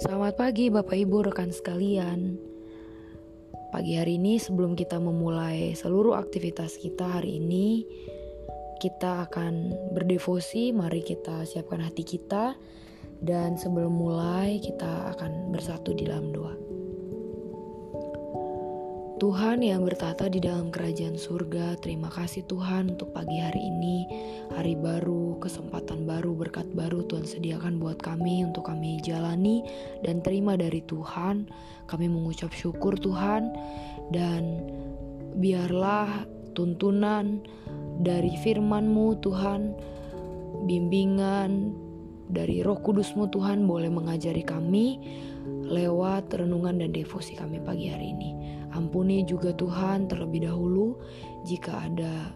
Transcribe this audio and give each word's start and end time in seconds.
Selamat 0.00 0.40
pagi 0.40 0.72
Bapak 0.72 0.96
Ibu 0.96 1.28
rekan 1.28 1.52
sekalian. 1.52 2.40
Pagi 3.68 3.98
hari 4.00 4.16
ini 4.16 4.40
sebelum 4.40 4.72
kita 4.72 4.96
memulai 4.96 5.76
seluruh 5.76 6.16
aktivitas 6.16 6.80
kita 6.80 7.20
hari 7.20 7.36
ini, 7.36 7.84
kita 8.80 9.28
akan 9.28 9.74
berdevosi, 9.92 10.72
mari 10.72 11.04
kita 11.04 11.44
siapkan 11.44 11.84
hati 11.84 12.06
kita 12.06 12.56
dan 13.20 13.60
sebelum 13.60 13.92
mulai 13.92 14.62
kita 14.62 15.12
akan 15.12 15.52
bersatu 15.52 15.92
di 15.92 16.08
dalam 16.08 16.32
doa. 16.32 16.56
Tuhan 19.22 19.62
yang 19.62 19.86
bertata 19.86 20.26
di 20.26 20.42
dalam 20.42 20.74
kerajaan 20.74 21.14
surga, 21.14 21.78
terima 21.78 22.10
kasih 22.10 22.42
Tuhan 22.48 22.96
untuk 22.96 23.14
pagi 23.14 23.38
hari 23.38 23.60
ini, 23.60 24.02
hari 24.62 24.78
baru, 24.78 25.42
kesempatan 25.42 26.06
baru, 26.06 26.38
berkat 26.38 26.70
baru 26.70 27.02
Tuhan 27.10 27.26
sediakan 27.26 27.82
buat 27.82 27.98
kami 27.98 28.46
untuk 28.46 28.70
kami 28.70 29.02
jalani 29.02 29.66
dan 30.06 30.22
terima 30.22 30.54
dari 30.54 30.78
Tuhan. 30.86 31.50
Kami 31.90 32.06
mengucap 32.06 32.54
syukur 32.54 32.94
Tuhan 32.94 33.50
dan 34.14 34.62
biarlah 35.34 36.30
tuntunan 36.54 37.42
dari 38.06 38.38
firman-Mu 38.38 39.18
Tuhan, 39.18 39.74
bimbingan 40.70 41.74
dari 42.30 42.62
roh 42.62 42.78
kudus-Mu 42.78 43.34
Tuhan 43.34 43.66
boleh 43.66 43.90
mengajari 43.90 44.46
kami 44.46 45.02
lewat 45.66 46.38
renungan 46.38 46.78
dan 46.78 46.94
devosi 46.94 47.34
kami 47.34 47.58
pagi 47.66 47.90
hari 47.90 48.14
ini. 48.14 48.62
Ampuni 48.78 49.26
juga 49.26 49.50
Tuhan 49.58 50.06
terlebih 50.06 50.46
dahulu 50.46 51.02
jika 51.50 51.82
ada 51.90 52.30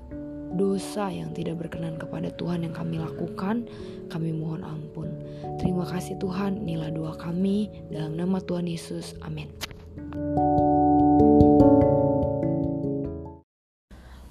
dosa 0.54 1.10
yang 1.10 1.34
tidak 1.34 1.58
berkenan 1.66 1.98
kepada 1.98 2.30
Tuhan 2.38 2.62
yang 2.62 2.74
kami 2.76 3.02
lakukan, 3.02 3.66
kami 4.06 4.30
mohon 4.30 4.62
ampun. 4.62 5.10
Terima 5.58 5.82
kasih 5.82 6.14
Tuhan, 6.22 6.62
inilah 6.62 6.94
doa 6.94 7.18
kami 7.18 7.72
dalam 7.90 8.14
nama 8.14 8.38
Tuhan 8.38 8.70
Yesus. 8.70 9.18
Amin. 9.26 9.50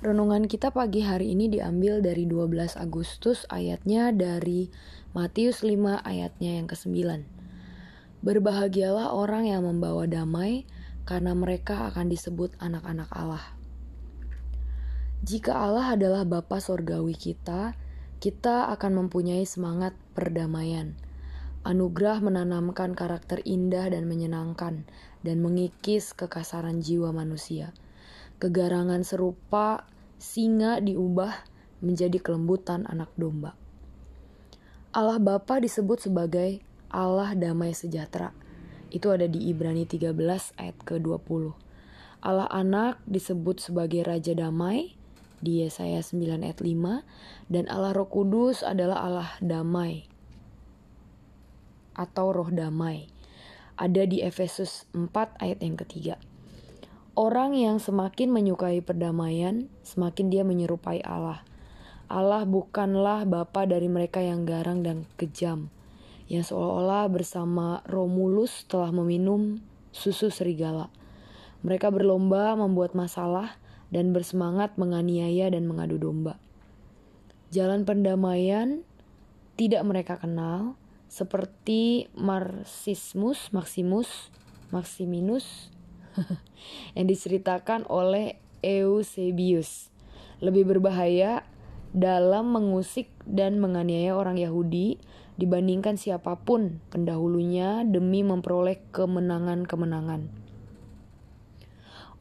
Renungan 0.05 0.45
kita 0.45 0.69
pagi 0.69 1.02
hari 1.02 1.33
ini 1.33 1.49
diambil 1.49 1.97
dari 1.97 2.29
12 2.29 2.77
Agustus 2.77 3.50
ayatnya 3.50 4.13
dari 4.13 4.69
Matius 5.17 5.66
5 5.66 6.05
ayatnya 6.05 6.61
yang 6.61 6.69
ke-9. 6.69 7.25
Berbahagialah 8.22 9.17
orang 9.17 9.50
yang 9.50 9.66
membawa 9.66 10.05
damai, 10.05 10.69
karena 11.09 11.33
mereka 11.33 11.89
akan 11.89 12.09
disebut 12.09 12.53
anak-anak 12.61 13.09
Allah. 13.13 13.54
Jika 15.25 15.57
Allah 15.57 15.97
adalah 15.97 16.21
Bapa 16.21 16.61
Sorgawi 16.61 17.17
kita, 17.17 17.73
kita 18.21 18.69
akan 18.69 19.09
mempunyai 19.09 19.41
semangat 19.41 19.97
perdamaian. 20.13 20.93
Anugerah 21.65 22.21
menanamkan 22.21 22.93
karakter 22.93 23.41
indah 23.41 23.89
dan 23.89 24.05
menyenangkan, 24.05 24.85
dan 25.25 25.37
mengikis 25.41 26.13
kekasaran 26.13 26.85
jiwa 26.85 27.09
manusia. 27.09 27.73
Kegarangan 28.37 29.01
serupa 29.01 29.89
singa 30.21 30.77
diubah 30.77 31.33
menjadi 31.81 32.21
kelembutan 32.21 32.85
anak 32.85 33.09
domba. 33.17 33.57
Allah 34.93 35.17
Bapa 35.17 35.57
disebut 35.57 36.05
sebagai 36.05 36.61
Allah 36.93 37.33
damai 37.33 37.73
sejahtera 37.73 38.29
itu 38.93 39.09
ada 39.09 39.25
di 39.25 39.49
Ibrani 39.49 39.89
13 39.89 40.13
ayat 40.61 40.77
ke-20. 40.85 41.57
Allah 42.21 42.45
anak 42.53 43.01
disebut 43.09 43.57
sebagai 43.57 44.05
Raja 44.05 44.37
Damai 44.37 44.93
di 45.41 45.64
Yesaya 45.64 46.00
9 46.03 46.45
ayat 46.45 46.59
5 46.59 47.52
dan 47.52 47.64
Allah 47.72 47.91
Roh 47.91 48.08
Kudus 48.08 48.61
adalah 48.61 49.03
Allah 49.03 49.30
damai 49.39 50.16
atau 51.95 52.36
roh 52.36 52.52
damai. 52.52 53.08
Ada 53.75 54.08
di 54.08 54.23
Efesus 54.23 54.88
4 54.95 55.12
ayat 55.40 55.59
yang 55.63 55.75
ketiga. 55.79 56.16
Orang 57.16 57.56
yang 57.56 57.79
semakin 57.79 58.31
menyukai 58.31 58.84
perdamaian, 58.84 59.72
semakin 59.88 60.28
dia 60.28 60.44
menyerupai 60.44 61.00
Allah. 61.03 61.44
Allah 62.12 62.44
bukanlah 62.44 63.24
bapa 63.24 63.63
dari 63.66 63.88
mereka 63.88 64.19
yang 64.19 64.44
garang 64.44 64.84
dan 64.84 65.07
kejam, 65.16 65.72
yang 66.28 66.44
seolah-olah 66.44 67.07
bersama 67.07 67.79
Romulus 67.88 68.68
telah 68.68 68.91
meminum 68.91 69.63
susu 69.95 70.28
serigala. 70.28 70.91
Mereka 71.63 71.90
berlomba 71.90 72.53
membuat 72.59 72.94
masalah 72.94 73.57
dan 73.95 74.11
bersemangat 74.11 74.75
menganiaya 74.75 75.47
dan 75.47 75.72
mengadu 75.72 75.95
domba. 75.95 76.35
Jalan 77.56 77.88
pendamaian 77.88 78.83
tidak 79.56 79.88
mereka 79.88 80.19
kenal, 80.19 80.75
seperti 81.07 82.11
Marxismus, 82.11 83.56
Maximus, 83.56 84.28
Maximinus 84.75 85.72
yang 87.00 87.07
diceritakan 87.07 87.88
oleh 87.88 88.35
Eusebius. 88.59 89.88
Lebih 90.44 90.67
berbahaya 90.67 91.47
dalam 91.95 92.51
mengusik 92.51 93.07
dan 93.23 93.63
menganiaya 93.63 94.12
orang 94.12 94.35
Yahudi 94.35 95.00
dibandingkan 95.39 95.95
siapa 95.95 96.35
pun 96.44 96.83
pendahulunya 96.91 97.88
demi 97.88 98.19
memperoleh 98.27 98.83
kemenangan-kemenangan. 98.91 100.44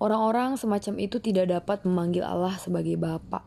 Orang-orang 0.03 0.59
semacam 0.59 0.99
itu 0.99 1.23
tidak 1.23 1.55
dapat 1.55 1.87
memanggil 1.87 2.27
Allah 2.27 2.59
sebagai 2.59 2.99
Bapa. 2.99 3.47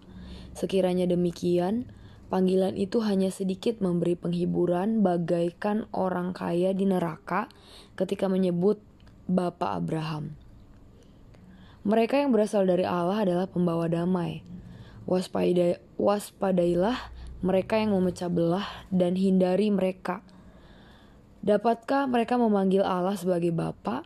Sekiranya 0.55 1.05
demikian, 1.05 1.91
panggilan 2.31 2.75
itu 2.79 3.03
hanya 3.03 3.29
sedikit 3.29 3.79
memberi 3.83 4.15
penghiburan 4.15 5.03
bagaikan 5.03 5.85
orang 5.91 6.31
kaya 6.31 6.71
di 6.71 6.87
neraka 6.87 7.51
ketika 7.99 8.31
menyebut 8.31 8.79
Bapa 9.27 9.75
Abraham. 9.75 10.39
Mereka 11.87 12.19
yang 12.19 12.35
berasal 12.35 12.67
dari 12.67 12.83
Allah 12.83 13.23
adalah 13.23 13.47
pembawa 13.47 13.87
damai. 13.87 14.43
waspadailah 15.07 16.99
mereka 17.39 17.79
yang 17.79 17.95
memecah 17.95 18.27
belah 18.27 18.67
dan 18.91 19.15
hindari 19.15 19.71
mereka. 19.71 20.19
Dapatkah 21.45 22.09
mereka 22.11 22.35
memanggil 22.35 22.83
Allah 22.83 23.15
sebagai 23.15 23.55
Bapa? 23.55 24.03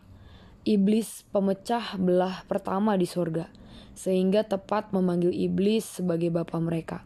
Iblis 0.62 1.26
pemecah 1.34 1.98
belah 1.98 2.46
pertama 2.46 2.94
di 2.94 3.06
surga, 3.06 3.50
sehingga 3.98 4.46
tepat 4.46 4.94
memanggil 4.94 5.34
iblis 5.34 5.98
sebagai 5.98 6.30
bapa 6.30 6.58
mereka. 6.62 7.02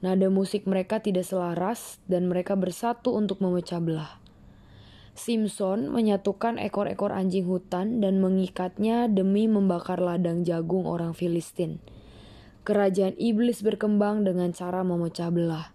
Nada 0.00 0.32
musik 0.32 0.64
mereka 0.64 0.98
tidak 0.98 1.28
selaras 1.28 2.00
dan 2.08 2.26
mereka 2.26 2.56
bersatu 2.56 3.14
untuk 3.14 3.38
memecah 3.44 3.78
belah. 3.78 4.18
Simpson 5.12 5.92
menyatukan 5.92 6.56
ekor-ekor 6.56 7.12
anjing 7.12 7.44
hutan 7.44 8.00
dan 8.00 8.18
mengikatnya 8.24 9.06
demi 9.12 9.44
membakar 9.44 10.00
ladang 10.00 10.40
jagung 10.42 10.88
orang 10.88 11.12
Filistin 11.12 11.78
kerajaan 12.62 13.18
iblis 13.18 13.58
berkembang 13.66 14.22
dengan 14.22 14.54
cara 14.54 14.86
memecah 14.86 15.34
belah. 15.34 15.74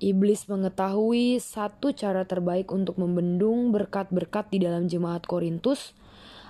Iblis 0.00 0.48
mengetahui 0.50 1.38
satu 1.38 1.92
cara 1.94 2.24
terbaik 2.24 2.72
untuk 2.72 2.98
membendung 2.98 3.70
berkat-berkat 3.70 4.50
di 4.50 4.58
dalam 4.64 4.90
jemaat 4.90 5.24
Korintus 5.28 5.94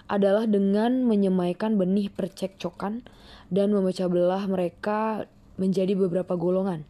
adalah 0.07 0.45
dengan 0.45 1.09
menyemaikan 1.09 1.81
benih 1.81 2.13
percekcokan 2.13 3.07
dan 3.49 3.73
memecah 3.73 4.09
belah 4.09 4.45
mereka 4.45 5.25
menjadi 5.57 5.97
beberapa 5.97 6.37
golongan. 6.37 6.85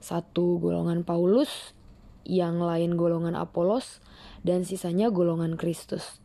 Satu 0.00 0.60
golongan 0.60 1.04
Paulus, 1.04 1.76
yang 2.24 2.60
lain 2.60 2.96
golongan 2.96 3.36
Apolos, 3.36 4.00
dan 4.44 4.64
sisanya 4.64 5.08
golongan 5.08 5.56
Kristus. 5.56 6.20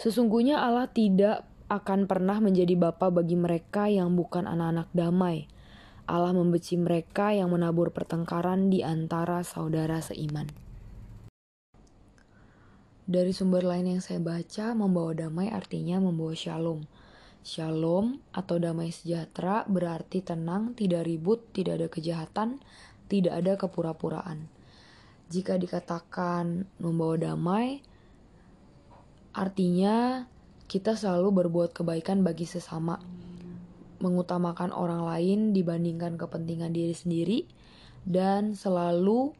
Sesungguhnya 0.00 0.60
Allah 0.60 0.88
tidak 0.88 1.44
akan 1.68 2.08
pernah 2.08 2.40
menjadi 2.42 2.74
bapa 2.74 3.12
bagi 3.12 3.36
mereka 3.36 3.86
yang 3.86 4.16
bukan 4.16 4.48
anak-anak 4.48 4.88
damai. 4.96 5.46
Allah 6.10 6.34
membenci 6.34 6.74
mereka 6.74 7.30
yang 7.30 7.54
menabur 7.54 7.94
pertengkaran 7.94 8.72
di 8.72 8.82
antara 8.82 9.46
saudara 9.46 10.02
seiman. 10.02 10.69
Dari 13.10 13.34
sumber 13.34 13.66
lain 13.66 13.98
yang 13.98 13.98
saya 13.98 14.22
baca, 14.22 14.70
membawa 14.70 15.10
damai 15.10 15.50
artinya 15.50 15.98
membawa 15.98 16.30
shalom. 16.30 16.86
Shalom 17.42 18.22
atau 18.30 18.62
damai 18.62 18.94
sejahtera 18.94 19.66
berarti 19.66 20.22
tenang, 20.22 20.78
tidak 20.78 21.10
ribut, 21.10 21.42
tidak 21.50 21.82
ada 21.82 21.88
kejahatan, 21.90 22.62
tidak 23.10 23.34
ada 23.34 23.58
kepura-puraan. 23.58 24.46
Jika 25.26 25.58
dikatakan 25.58 26.70
membawa 26.78 27.18
damai, 27.18 27.82
artinya 29.34 30.30
kita 30.70 30.94
selalu 30.94 31.34
berbuat 31.42 31.74
kebaikan 31.74 32.22
bagi 32.22 32.46
sesama, 32.46 33.02
mengutamakan 33.98 34.70
orang 34.70 35.02
lain 35.02 35.50
dibandingkan 35.50 36.14
kepentingan 36.14 36.70
diri 36.70 36.94
sendiri, 36.94 37.38
dan 38.06 38.54
selalu 38.54 39.34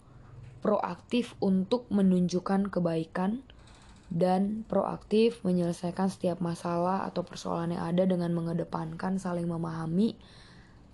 proaktif 0.59 1.39
untuk 1.39 1.87
menunjukkan 1.95 2.67
kebaikan 2.75 3.47
dan 4.11 4.67
proaktif 4.67 5.41
menyelesaikan 5.47 6.11
setiap 6.11 6.43
masalah 6.43 7.07
atau 7.07 7.23
persoalan 7.23 7.79
yang 7.79 7.87
ada 7.87 8.03
dengan 8.05 8.35
mengedepankan 8.35 9.23
saling 9.23 9.47
memahami, 9.47 10.19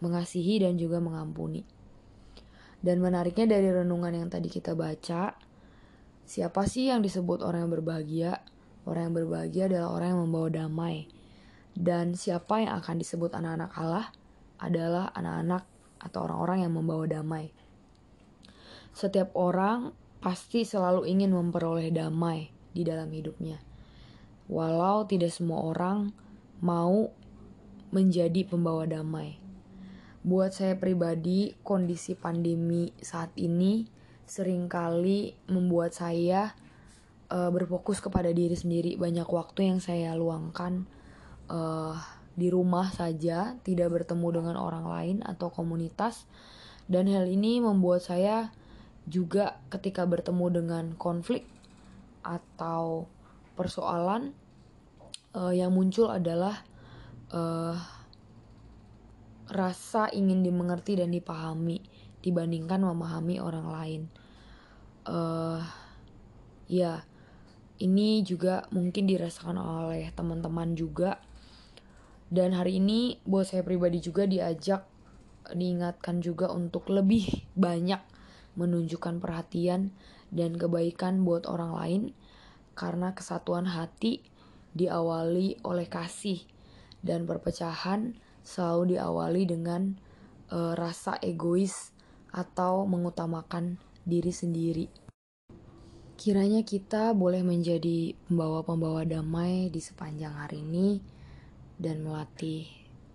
mengasihi, 0.04 0.60
dan 0.60 0.76
juga 0.76 1.00
mengampuni. 1.00 1.64
Dan 2.84 3.00
menariknya 3.00 3.56
dari 3.56 3.72
renungan 3.72 4.12
yang 4.12 4.28
tadi 4.28 4.52
kita 4.52 4.76
baca, 4.76 5.32
Siapa 6.26 6.66
sih 6.66 6.90
yang 6.90 7.06
disebut 7.06 7.38
orang 7.38 7.70
yang 7.70 7.72
berbahagia? 7.78 8.42
Orang 8.82 9.10
yang 9.10 9.14
berbahagia 9.14 9.70
adalah 9.70 9.94
orang 9.94 10.08
yang 10.10 10.20
membawa 10.26 10.48
damai. 10.50 11.06
Dan 11.70 12.18
siapa 12.18 12.66
yang 12.66 12.82
akan 12.82 12.98
disebut 12.98 13.30
anak-anak 13.30 13.70
Allah? 13.78 14.10
Adalah 14.58 15.14
anak-anak 15.14 15.62
atau 16.02 16.26
orang-orang 16.26 16.66
yang 16.66 16.74
membawa 16.74 17.06
damai. 17.06 17.54
Setiap 18.90 19.30
orang 19.38 19.94
pasti 20.18 20.66
selalu 20.66 21.06
ingin 21.06 21.30
memperoleh 21.30 21.94
damai 21.94 22.55
di 22.76 22.84
dalam 22.84 23.08
hidupnya. 23.08 23.56
Walau 24.52 25.08
tidak 25.08 25.32
semua 25.32 25.64
orang 25.64 26.12
mau 26.60 27.08
menjadi 27.88 28.44
pembawa 28.44 28.84
damai. 28.84 29.40
Buat 30.26 30.58
saya 30.58 30.74
pribadi, 30.76 31.54
kondisi 31.64 32.18
pandemi 32.18 32.92
saat 32.98 33.32
ini 33.38 33.86
sering 34.26 34.66
kali 34.66 35.38
membuat 35.46 35.94
saya 35.94 36.52
uh, 37.30 37.48
berfokus 37.48 38.02
kepada 38.02 38.34
diri 38.34 38.58
sendiri. 38.58 38.98
Banyak 38.98 39.26
waktu 39.30 39.70
yang 39.70 39.78
saya 39.78 40.18
luangkan 40.18 40.84
uh, 41.46 41.94
di 42.34 42.50
rumah 42.50 42.90
saja, 42.90 43.54
tidak 43.62 44.02
bertemu 44.02 44.42
dengan 44.42 44.56
orang 44.58 44.84
lain 44.90 45.16
atau 45.22 45.48
komunitas. 45.48 46.26
Dan 46.90 47.06
hal 47.10 47.26
ini 47.30 47.62
membuat 47.62 48.02
saya 48.02 48.50
juga 49.06 49.62
ketika 49.70 50.02
bertemu 50.06 50.46
dengan 50.50 50.84
konflik 50.98 51.46
atau 52.26 53.06
persoalan 53.54 54.34
uh, 55.38 55.54
yang 55.54 55.70
muncul 55.70 56.10
adalah 56.10 56.66
uh, 57.30 57.78
rasa 59.46 60.10
ingin 60.10 60.42
dimengerti 60.42 60.98
dan 60.98 61.14
dipahami 61.14 61.78
dibandingkan 62.20 62.82
memahami 62.82 63.38
orang 63.38 63.66
lain. 63.70 64.02
Uh, 65.06 65.62
ya, 66.66 67.06
ini 67.78 68.26
juga 68.26 68.66
mungkin 68.74 69.06
dirasakan 69.06 69.54
oleh 69.54 70.10
teman-teman 70.10 70.74
juga. 70.74 71.22
Dan 72.26 72.58
hari 72.58 72.82
ini 72.82 73.22
buat 73.22 73.46
saya 73.46 73.62
pribadi 73.62 74.02
juga 74.02 74.26
diajak 74.26 74.82
diingatkan 75.54 76.18
juga 76.18 76.50
untuk 76.50 76.90
lebih 76.90 77.46
banyak 77.54 78.02
menunjukkan 78.58 79.22
perhatian 79.22 79.94
dan 80.34 80.58
kebaikan 80.58 81.22
buat 81.22 81.46
orang 81.46 81.72
lain 81.76 82.02
karena 82.76 83.16
kesatuan 83.16 83.66
hati 83.66 84.20
diawali 84.76 85.64
oleh 85.64 85.88
kasih 85.88 86.44
dan 87.00 87.24
perpecahan 87.24 88.18
selalu 88.44 88.96
diawali 88.96 89.42
dengan 89.48 89.96
uh, 90.52 90.76
rasa 90.76 91.16
egois 91.24 91.96
atau 92.30 92.84
mengutamakan 92.84 93.80
diri 94.04 94.30
sendiri. 94.30 94.86
Kiranya 96.16 96.64
kita 96.64 97.12
boleh 97.12 97.44
menjadi 97.44 98.16
pembawa-pembawa 98.28 99.04
damai 99.04 99.68
di 99.68 99.80
sepanjang 99.80 100.32
hari 100.32 100.64
ini 100.64 101.00
dan 101.76 102.00
melatih 102.00 102.64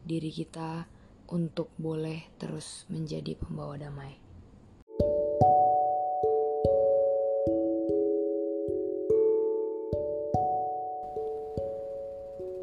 diri 0.06 0.30
kita 0.30 0.86
untuk 1.31 1.74
boleh 1.81 2.30
terus 2.38 2.86
menjadi 2.94 3.34
pembawa 3.40 3.80
damai. 3.80 4.22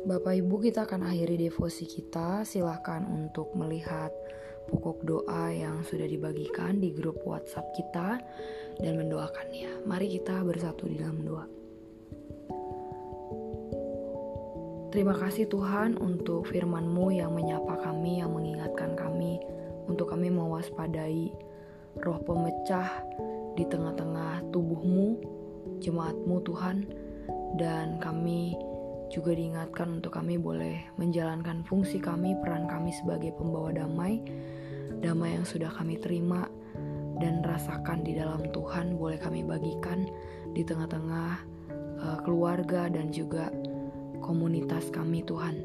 Bapak 0.08 0.40
Ibu 0.40 0.64
kita 0.64 0.88
akan 0.88 1.04
akhiri 1.04 1.36
devosi 1.36 1.84
kita. 1.84 2.40
Silahkan 2.40 3.04
untuk 3.04 3.52
melihat 3.52 4.08
pokok 4.72 5.04
doa 5.04 5.52
yang 5.52 5.84
sudah 5.84 6.08
dibagikan 6.08 6.80
di 6.80 6.96
grup 6.96 7.20
WhatsApp 7.28 7.76
kita 7.76 8.16
Dan 8.80 8.96
mendoakannya. 8.96 9.84
Mari 9.84 10.08
kita 10.16 10.40
bersatu 10.48 10.88
di 10.88 10.96
dalam 10.96 11.20
doa. 11.20 11.44
Terima 14.88 15.12
kasih 15.12 15.44
Tuhan 15.44 16.00
untuk 16.00 16.48
firman-Mu 16.48 17.12
yang 17.12 17.36
menyapa 17.36 17.76
kami, 17.84 18.24
yang 18.24 18.32
mengingatkan 18.32 18.96
kami 18.96 19.36
untuk 19.92 20.08
kami 20.08 20.32
mewaspadai 20.32 21.28
roh 22.00 22.16
pemecah 22.24 23.04
di 23.60 23.68
tengah-tengah 23.68 24.48
tubuhmu, 24.56 25.20
jemaatmu 25.84 26.40
Tuhan, 26.48 26.88
dan 27.60 28.00
kami 28.00 28.56
juga 29.08 29.32
diingatkan 29.32 30.00
untuk 30.00 30.16
kami 30.16 30.36
boleh 30.36 30.92
menjalankan 31.00 31.64
fungsi 31.64 31.98
kami, 31.98 32.36
peran 32.44 32.68
kami 32.68 32.92
sebagai 32.92 33.32
pembawa 33.36 33.72
damai, 33.72 34.20
damai 35.00 35.36
yang 35.36 35.48
sudah 35.48 35.72
kami 35.72 35.96
terima 35.96 36.44
dan 37.18 37.42
rasakan 37.42 38.06
di 38.06 38.14
dalam 38.14 38.46
Tuhan 38.54 38.94
boleh 38.94 39.18
kami 39.18 39.42
bagikan 39.42 40.06
di 40.54 40.62
tengah-tengah 40.62 41.30
uh, 41.98 42.18
keluarga 42.22 42.86
dan 42.86 43.10
juga 43.10 43.50
komunitas 44.22 44.92
kami 44.94 45.24
Tuhan, 45.26 45.56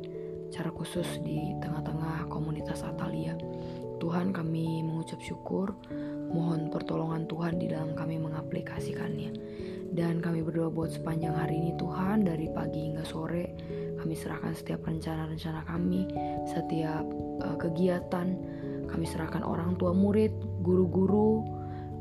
cara 0.49 0.71
khusus 0.73 1.19
di 1.21 1.53
tengah-tengah 1.61 2.31
komunitas 2.31 2.81
Atalia. 2.81 3.37
Tuhan 4.01 4.35
kami 4.35 4.83
mengucap 4.83 5.19
syukur, 5.23 5.71
mohon 6.33 6.73
pertolongan 6.73 7.29
Tuhan 7.29 7.61
di 7.61 7.69
dalam 7.69 7.93
kami 7.93 8.19
mengaplikasikannya. 8.19 9.31
Dan 9.93 10.25
kami 10.25 10.41
berdoa 10.41 10.73
buat 10.73 10.89
sepanjang 10.89 11.37
hari 11.37 11.53
ini 11.61 11.77
Tuhan 11.77 12.25
dari 12.25 12.49
pagi 12.49 12.89
hingga 12.89 13.05
sore 13.05 13.53
kami 14.01 14.17
serahkan 14.17 14.57
setiap 14.57 14.81
rencana-rencana 14.83 15.63
kami, 15.69 16.09
setiap 16.49 17.05
uh, 17.45 17.55
kegiatan 17.61 18.35
kami 18.93 19.09
serahkan 19.09 19.41
orang 19.41 19.73
tua 19.81 19.89
murid, 19.89 20.29
guru-guru, 20.61 21.41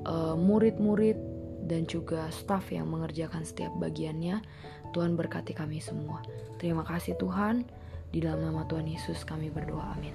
uh, 0.05 0.37
murid-murid 0.37 1.17
dan 1.64 1.88
juga 1.88 2.28
staf 2.28 2.69
yang 2.69 2.93
mengerjakan 2.93 3.49
setiap 3.49 3.73
bagiannya. 3.81 4.44
Tuhan 4.93 5.17
berkati 5.17 5.56
kami 5.56 5.81
semua. 5.81 6.20
Terima 6.61 6.85
kasih 6.85 7.17
Tuhan. 7.17 7.64
Di 8.12 8.20
dalam 8.20 8.44
nama 8.44 8.69
Tuhan 8.69 8.85
Yesus 8.85 9.25
kami 9.25 9.49
berdoa. 9.49 9.96
Amin. 9.96 10.12